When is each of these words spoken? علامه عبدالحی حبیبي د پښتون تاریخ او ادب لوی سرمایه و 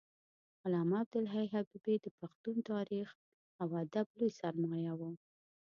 علامه 0.65 0.95
عبدالحی 1.03 1.45
حبیبي 1.55 1.95
د 2.01 2.07
پښتون 2.19 2.55
تاریخ 2.71 3.07
او 3.61 3.67
ادب 3.83 4.07
لوی 4.17 4.31
سرمایه 4.41 4.93
و 4.95 5.01